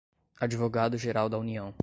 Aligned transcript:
advogado-geral 0.39 1.29
da 1.29 1.37
União 1.37 1.75